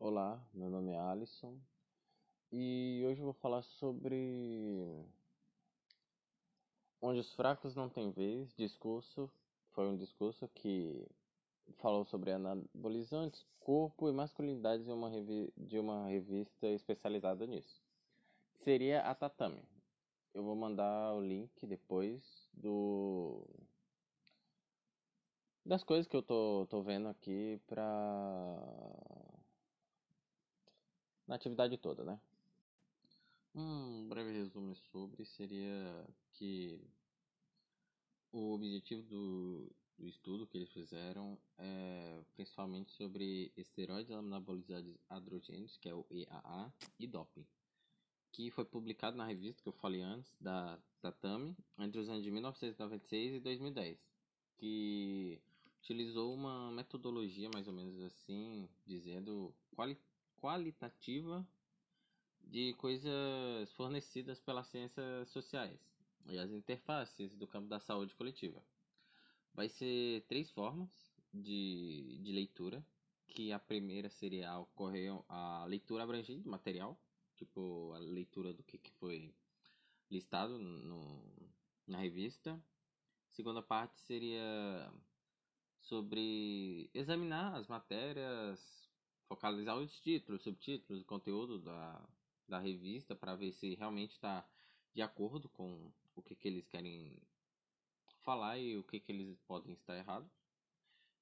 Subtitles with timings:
[0.00, 1.58] Olá, meu nome é Alisson
[2.52, 5.04] e hoje eu vou falar sobre
[7.02, 8.54] Onde os fracos não têm vez.
[8.54, 9.28] Discurso
[9.72, 11.04] foi um discurso que
[11.78, 15.10] falou sobre anabolizantes, corpo e masculinidade de uma,
[15.56, 17.82] de uma revista especializada nisso.
[18.60, 19.64] Seria a Tatame.
[20.32, 23.44] Eu vou mandar o link depois do
[25.66, 29.27] das coisas que eu tô, tô vendo aqui pra
[31.28, 32.18] na atividade toda, né?
[33.54, 36.80] Um breve resumo sobre seria que
[38.32, 45.88] o objetivo do, do estudo que eles fizeram é principalmente sobre esteroides anabolizantes androgênicos, que
[45.88, 47.46] é o EAA, e doping,
[48.32, 52.30] que foi publicado na revista que eu falei antes, da Tatami, entre os anos de
[52.30, 53.98] 1996 e 2010,
[54.56, 55.40] que
[55.80, 59.96] utilizou uma metodologia mais ou menos assim, dizendo quali
[60.40, 61.46] qualitativa
[62.44, 65.78] de coisas fornecidas pelas ciências sociais
[66.26, 68.62] e as interfaces do campo da saúde coletiva.
[69.54, 70.90] Vai ser três formas
[71.32, 72.84] de, de leitura,
[73.26, 76.98] que a primeira seria ocorrer a leitura abrangente do material,
[77.36, 79.34] tipo a leitura do que, que foi
[80.10, 81.22] listado no,
[81.86, 82.60] na revista.
[83.28, 84.90] Segunda parte seria
[85.80, 88.87] sobre examinar as matérias,
[89.28, 92.08] focalizar os títulos, subtítulos, o conteúdo da,
[92.48, 94.48] da revista para ver se realmente está
[94.94, 97.16] de acordo com o que, que eles querem
[98.22, 100.30] falar e o que, que eles podem estar errados.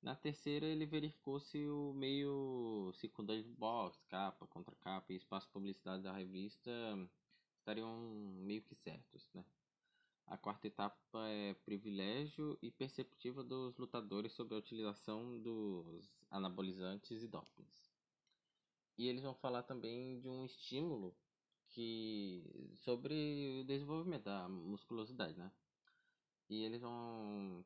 [0.00, 5.52] Na terceira, ele verificou se o meio secundário de box, capa, contracapa e espaço de
[5.52, 6.70] publicidade da revista
[7.58, 7.98] estariam
[8.38, 9.44] meio que certos, né?
[10.28, 17.28] A quarta etapa é privilégio e perceptiva dos lutadores sobre a utilização dos anabolizantes e
[17.28, 17.85] dopings.
[18.98, 21.14] E eles vão falar também de um estímulo
[21.68, 22.42] que
[22.76, 25.52] sobre o desenvolvimento da musculosidade, né?
[26.48, 27.64] E eles vão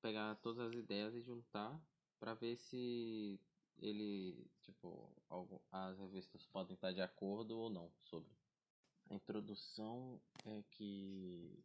[0.00, 1.80] pegar todas as ideias e juntar
[2.20, 3.40] para ver se
[3.78, 5.10] ele, tipo,
[5.70, 8.30] as revistas podem estar de acordo ou não sobre.
[9.10, 11.64] A introdução é que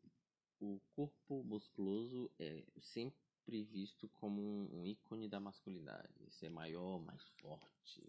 [0.60, 8.02] o corpo musculoso é sempre visto como um ícone da masculinidade, ser maior, mais forte,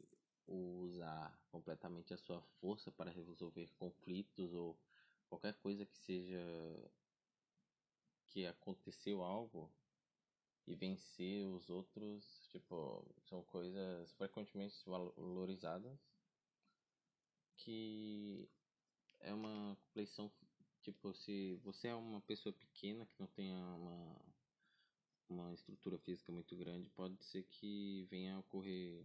[0.47, 4.79] usar completamente a sua força para resolver conflitos ou
[5.29, 6.41] qualquer coisa que seja
[8.27, 9.71] que aconteceu algo
[10.67, 15.99] e vencer os outros, tipo, são coisas frequentemente valorizadas
[17.57, 18.49] que
[19.21, 20.31] é uma compleição,
[20.83, 24.35] tipo, se você é uma pessoa pequena que não tenha uma
[25.29, 29.05] uma estrutura física muito grande, pode ser que venha a ocorrer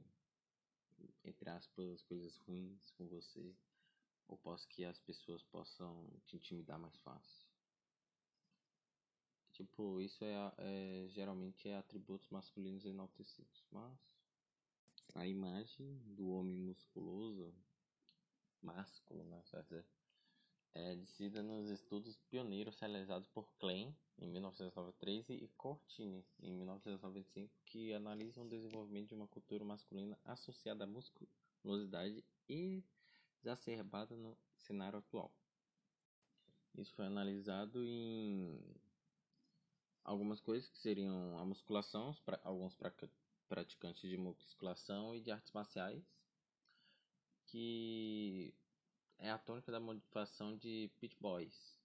[1.23, 3.55] entre aspas, coisas ruins com você,
[4.27, 7.47] ou posso que as pessoas possam te intimidar mais fácil.
[9.53, 13.99] Tipo, isso é, é geralmente é atributos masculinos enaltecidos, mas
[15.15, 17.53] a imagem do homem musculoso,
[18.61, 19.41] másculo, né?
[20.73, 27.93] É decidida nos estudos pioneiros realizados por Klein em 1993 e Cortini em 1995, que
[27.93, 35.33] analisam o desenvolvimento de uma cultura masculina associada à musculosidade exacerbada no cenário atual.
[36.75, 38.59] Isso foi analisado em
[40.03, 42.75] algumas coisas que seriam a musculação, alguns
[43.47, 46.03] praticantes de musculação e de artes marciais,
[47.47, 48.53] que
[49.19, 51.77] é a tônica da motivação de Pit Boys.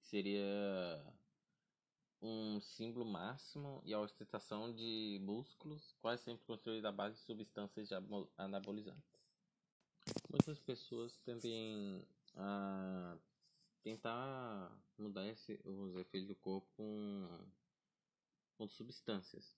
[0.00, 0.44] Seria
[2.20, 7.90] um símbolo máximo e a ostentação de músculos, quase sempre construída à base de substâncias
[8.36, 9.14] anabolizantes.
[10.30, 12.06] Muitas pessoas tendem
[12.36, 13.16] a
[13.82, 17.46] tentar mudar esse, os efeitos do corpo com,
[18.56, 19.56] com substâncias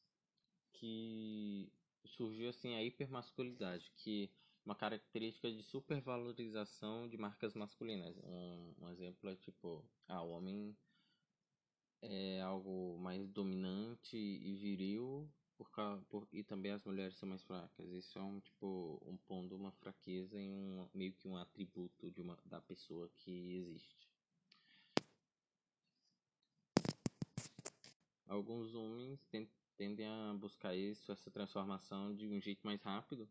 [0.73, 1.73] que
[2.05, 4.31] surgiu assim a hipermasculinidade, que
[4.67, 8.17] uma característica de supervalorização de marcas masculinas.
[8.25, 10.77] Um, um exemplo é tipo, ah, o homem
[12.03, 15.71] é algo mais dominante e viril por,
[16.09, 17.89] por, e também as mulheres são mais fracas.
[17.93, 22.21] Isso é um tipo um pondo uma fraqueza em um meio que um atributo de
[22.21, 23.97] uma da pessoa que existe.
[28.27, 29.25] Alguns homens
[29.77, 33.29] tendem a buscar isso, essa transformação de um jeito mais rápido,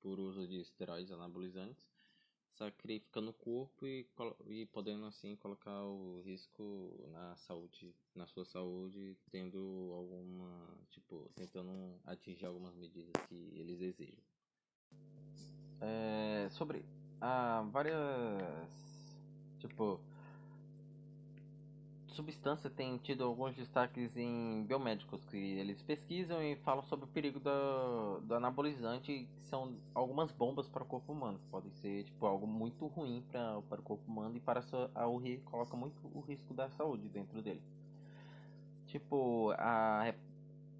[0.00, 1.88] por uso de esteroides anabolizantes,
[2.54, 4.06] sacrificando o corpo e,
[4.46, 11.98] e podendo assim colocar o risco na saúde, na sua saúde, tendo alguma, tipo, tentando
[12.04, 14.22] atingir algumas medidas que eles desejam.
[15.80, 16.84] É, sobre
[17.20, 17.96] ah, várias.
[19.58, 20.00] Tipo.
[22.12, 27.40] Substância tem tido alguns destaques em biomédicos que eles pesquisam e falam sobre o perigo
[27.40, 31.40] do, do anabolizante, que são algumas bombas para o corpo humano.
[31.50, 34.62] Podem ser tipo algo muito ruim para, para o corpo humano e para
[34.94, 37.62] a, o, coloca muito o risco da saúde dentro dele.
[38.86, 40.12] Tipo, a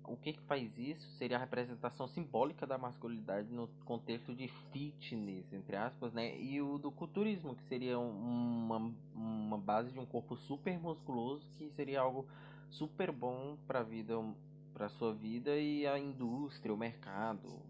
[0.05, 5.53] o que, que faz isso seria a representação simbólica da masculinidade no contexto de fitness,
[5.53, 6.37] entre aspas, né?
[6.41, 11.71] E o do culturismo, que seria uma, uma base de um corpo super musculoso, que
[11.71, 12.27] seria algo
[12.71, 14.15] super bom para a vida,
[14.73, 17.61] para sua vida e a indústria, o mercado,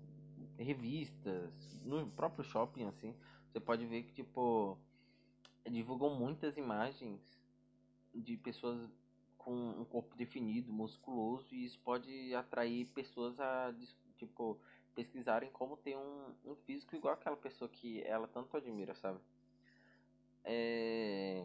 [0.57, 1.53] revistas,
[1.85, 3.15] no próprio shopping, assim,
[3.51, 4.79] você pode ver que, tipo,
[5.71, 7.21] divulgam muitas imagens
[8.15, 8.91] de pessoas
[9.45, 13.75] com um corpo definido, musculoso, e isso pode atrair pessoas a,
[14.17, 14.59] tipo,
[14.95, 19.21] pesquisarem como ter um, um físico igual aquela pessoa que ela tanto admira, sabe?
[20.45, 21.45] É...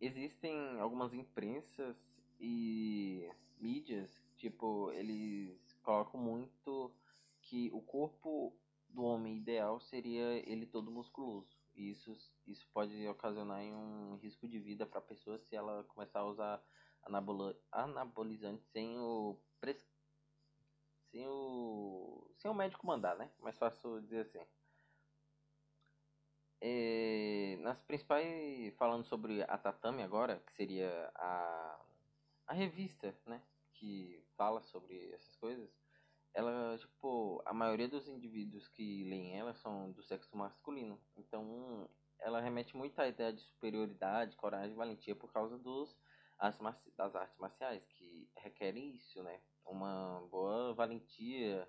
[0.00, 1.96] Existem algumas imprensas
[2.40, 6.92] e mídias, tipo, eles colocam muito
[7.40, 8.52] que o corpo
[8.88, 11.63] do homem ideal seria ele todo musculoso.
[11.74, 12.16] E isso,
[12.46, 16.64] isso pode ocasionar um risco de vida para a pessoa se ela começar a usar
[17.02, 19.84] anabolo, anabolizante sem o, pres,
[21.10, 23.30] sem o sem o médico mandar, né?
[23.40, 24.40] Mais fácil dizer assim.
[26.60, 31.84] É, nas principais falando sobre a Tatame agora, que seria a
[32.46, 33.42] a revista, né,
[33.72, 35.70] que fala sobre essas coisas,
[36.34, 41.00] ela, tipo, a maioria dos indivíduos que leem ela são do sexo masculino.
[41.16, 41.88] Então,
[42.18, 45.96] ela remete muito à ideia de superioridade, coragem e valentia por causa dos
[46.96, 49.40] das artes marciais, que requerem isso, né?
[49.64, 51.68] Uma boa valentia,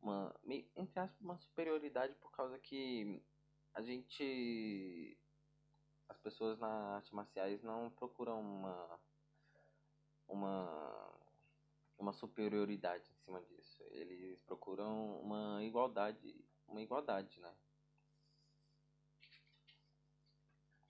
[0.00, 0.34] uma,
[0.76, 3.22] entre aspas, uma superioridade por causa que
[3.74, 5.18] a gente.
[6.08, 9.00] As pessoas nas artes marciais não procuram uma.
[10.28, 11.12] uma.
[11.98, 13.65] uma superioridade em cima disso.
[13.96, 16.44] Eles procuram uma igualdade.
[16.68, 17.54] Uma igualdade, né?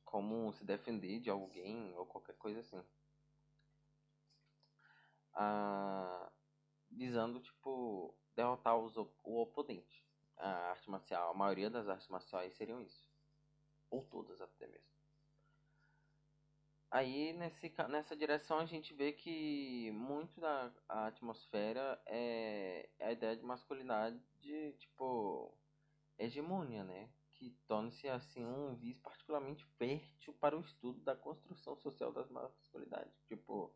[0.04, 2.82] Como se defender de alguém ou qualquer coisa assim
[5.36, 6.32] ah,
[6.90, 10.04] visando, tipo, derrotar os, o oponente.
[10.38, 13.08] A arte marcial, a maioria das artes marciais seriam isso.
[13.90, 14.95] Ou todas até mesmo.
[16.90, 23.36] Aí nesse, nessa direção a gente vê que muito da atmosfera é, é a ideia
[23.36, 24.20] de masculinidade,
[24.78, 25.52] tipo,
[26.18, 27.10] hegemônia, né?
[27.34, 33.20] Que torna-se assim um viés particularmente fértil para o estudo da construção social das masculinidades.
[33.26, 33.74] Tipo,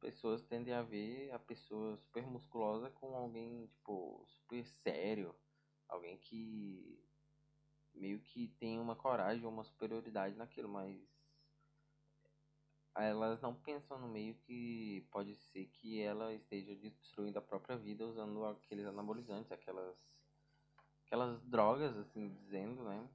[0.00, 5.34] pessoas tendem a ver a pessoa super musculosa com alguém, tipo, super sério.
[5.88, 7.02] Alguém que
[7.94, 11.17] meio que tem uma coragem ou uma superioridade naquilo, mas
[13.04, 18.06] elas não pensam no meio que pode ser que ela esteja destruindo a própria vida
[18.06, 19.96] usando aqueles anabolizantes, aquelas
[21.06, 23.08] aquelas drogas, assim dizendo, né,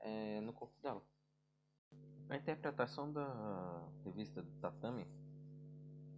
[0.00, 1.02] é, no corpo dela.
[2.28, 5.06] A interpretação da revista Tatami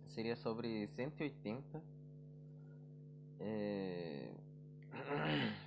[0.09, 1.83] seria sobre 180
[3.41, 4.31] é,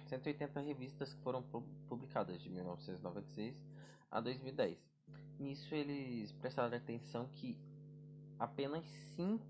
[0.07, 1.43] 180 revistas que foram
[1.88, 3.55] publicadas de 1996
[4.12, 4.94] a 2010.
[5.39, 7.58] Nisso eles prestaram atenção que
[8.39, 9.44] apenas 5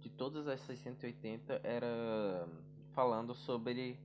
[0.00, 2.48] de todas essas 180 era
[2.92, 3.98] falando sobre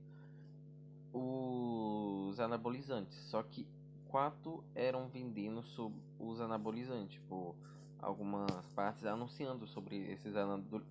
[1.12, 3.66] os anabolizantes, só que
[4.08, 7.54] quatro eram vendendo sobre os anabolizantes, tipo
[8.00, 10.34] algumas partes anunciando sobre esses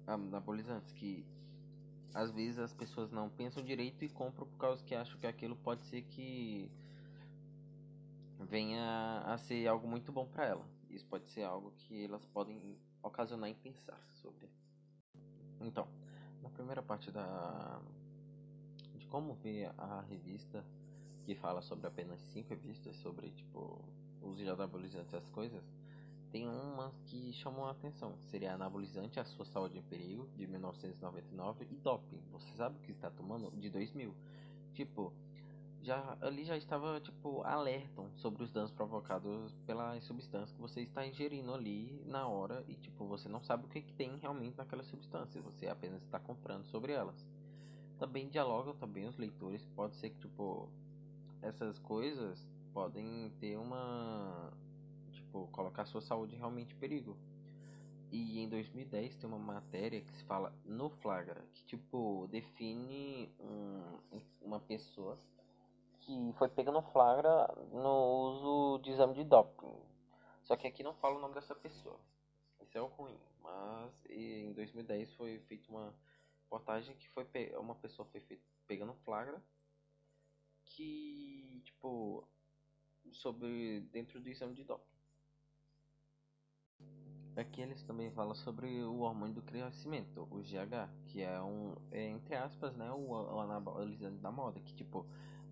[0.06, 1.26] anabolizantes que
[2.14, 5.56] às vezes as pessoas não pensam direito e compram por causa que acham que aquilo
[5.56, 6.70] pode ser que
[8.40, 10.66] venha a ser algo muito bom para ela.
[10.90, 14.50] Isso pode ser algo que elas podem ocasionar em pensar sobre.
[15.60, 15.88] Então,
[16.42, 17.82] na primeira parte da
[18.96, 20.64] de como ver a revista
[21.26, 23.84] que fala sobre apenas cinco revistas sobre tipo
[24.22, 25.64] os anabolizantes e as coisas,
[26.32, 28.18] tem umas que chamam a atenção.
[28.30, 32.22] Seria anabolizante, a sua saúde em perigo, de 1999, e doping.
[32.32, 33.52] Você sabe o que está tomando?
[33.52, 34.14] De 2000.
[34.74, 35.14] Tipo,
[35.82, 41.06] já ali já estava tipo alertam sobre os danos provocados pela substância que você está
[41.06, 44.84] ingerindo ali na hora e tipo você não sabe o que, que tem realmente naquela
[44.84, 47.16] substância, você apenas está comprando sobre elas.
[47.98, 50.70] Também dialogam também os leitores, pode ser que tipo
[51.42, 54.52] essas coisas podem ter uma
[55.12, 57.18] tipo, colocar sua saúde realmente em perigo.
[58.12, 64.20] E em 2010 tem uma matéria que se fala no flagra, que tipo define um,
[64.42, 65.20] uma pessoa
[66.08, 69.76] que foi pega no flagra no uso de exame de doping.
[70.44, 72.00] Só que aqui não fala o nome dessa pessoa.
[72.62, 73.20] Isso é o ruim.
[73.44, 75.94] Mas em 2010 foi feita uma
[76.44, 77.28] reportagem que foi
[77.60, 79.42] uma pessoa foi feita pegando flagra
[80.64, 82.26] que tipo
[83.12, 84.98] sobre dentro do exame de doping.
[87.36, 92.08] Aqui eles também falam sobre o hormônio do crescimento, o GH, que é um, é,
[92.08, 95.06] entre aspas, né, o, o anabolizante da moda, que tipo,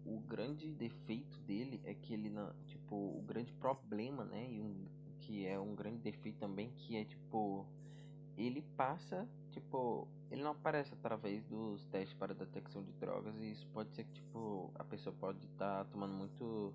[0.06, 4.86] o grande defeito dele é que ele não, tipo, o grande problema, né, e um,
[5.22, 7.66] que é um grande defeito também, que é tipo,
[8.38, 13.68] ele passa, tipo, ele não aparece através dos testes para detecção de drogas e isso
[13.74, 16.74] pode ser que tipo, a pessoa pode estar tá tomando muito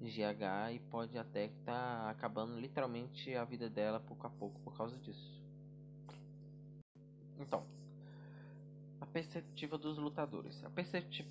[0.00, 4.76] GH e pode até estar tá acabando literalmente a vida dela pouco a pouco por
[4.76, 5.42] causa disso.
[7.38, 7.64] Então,
[9.04, 10.64] a perspectiva dos lutadores.
[10.64, 11.28] A perspectiva,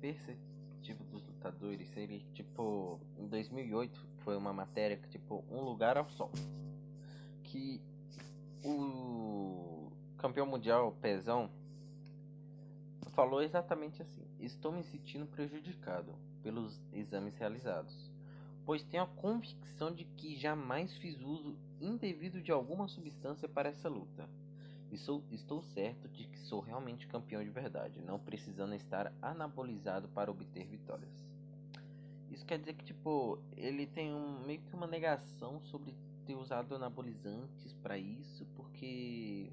[0.00, 6.08] perspectiva dos lutadores seria tipo em 2008 foi uma matéria que tipo um lugar ao
[6.10, 6.30] sol
[7.44, 7.80] que
[8.64, 11.50] o campeão mundial Pezão
[13.14, 18.10] falou exatamente assim: Estou me sentindo prejudicado pelos exames realizados,
[18.64, 23.90] pois tenho a convicção de que jamais fiz uso indevido de alguma substância para essa
[23.90, 24.26] luta.
[24.94, 30.08] E sou, estou certo de que sou realmente campeão de verdade, não precisando estar anabolizado
[30.10, 31.10] para obter vitórias.
[32.30, 36.76] Isso quer dizer que, tipo, ele tem um, meio que uma negação sobre ter usado
[36.76, 39.52] anabolizantes para isso, porque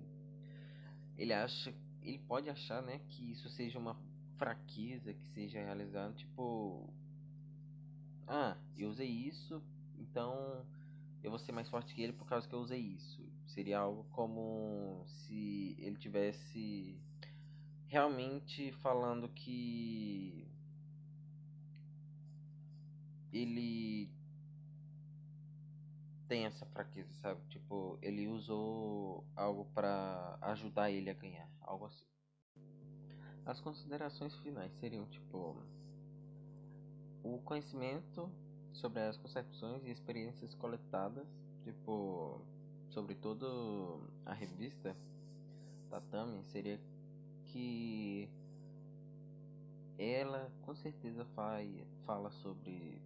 [1.18, 3.98] ele acha, ele pode achar, né, que isso seja uma
[4.38, 6.88] fraqueza que seja realizada, tipo,
[8.28, 9.60] ah, eu usei isso,
[9.98, 10.64] então
[11.24, 13.31] eu vou ser mais forte que ele por causa que eu usei isso.
[13.54, 16.98] Seria algo como se ele tivesse
[17.88, 20.48] realmente falando que
[23.34, 24.10] ele
[26.30, 27.42] tem essa fraqueza, sabe?
[27.50, 32.06] Tipo, ele usou algo para ajudar ele a ganhar, algo assim.
[33.46, 35.62] As considerações finais seriam tipo
[37.22, 38.32] o conhecimento
[38.72, 41.28] sobre as concepções e experiências coletadas,
[41.64, 42.42] tipo,
[42.94, 43.48] sobre toda
[44.26, 44.96] a revista
[45.90, 46.80] Tatami, seria
[47.48, 48.30] que
[49.98, 51.26] ela com certeza
[52.06, 53.00] fala sobre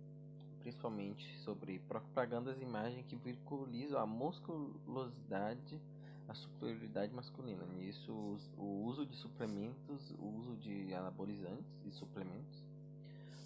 [0.59, 5.79] principalmente sobre propagandas e imagens que veiculizam a musculosidade
[6.27, 7.63] a superioridade masculina.
[7.65, 8.11] Nisso,
[8.57, 12.63] o uso de suplementos, o uso de anabolizantes e suplementos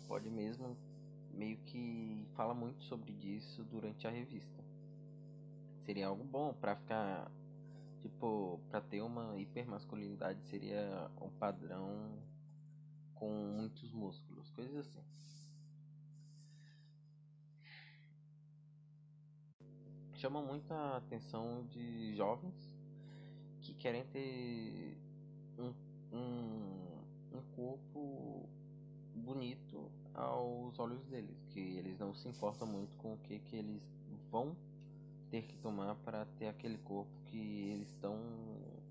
[0.07, 0.75] pode mesmo
[1.33, 4.68] meio que fala muito sobre isso durante a revista.
[5.89, 7.31] Seria algo bom para ficar
[7.99, 12.15] tipo, para ter uma hipermasculinidade seria um padrão
[13.15, 13.27] com
[13.57, 15.03] muitos músculos, coisas assim.
[20.13, 22.77] chama muito a atenção de jovens
[23.61, 24.95] que querem ter
[25.57, 25.73] um,
[26.15, 27.01] um,
[27.35, 28.47] um corpo
[29.15, 33.81] bonito aos olhos deles, que eles não se importam muito com o que, que eles
[34.29, 34.55] vão
[35.29, 37.37] ter que tomar para ter aquele corpo que
[37.69, 38.17] eles estão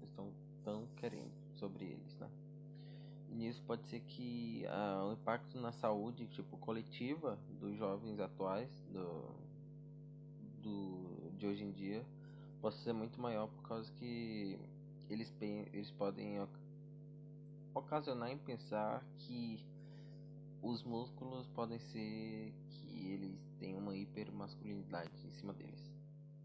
[0.02, 0.32] estão
[0.64, 2.28] tão querendo sobre eles, né?
[3.30, 8.70] E nisso pode ser que ah, o impacto na saúde tipo coletiva dos jovens atuais
[8.92, 9.34] do,
[10.62, 12.04] do de hoje em dia
[12.60, 14.58] possa ser muito maior por causa que
[15.08, 16.46] eles, eles podem
[17.74, 19.64] ocasionar em pensar que
[20.62, 25.87] os músculos podem ser que eles têm uma hipermasculinidade em cima deles.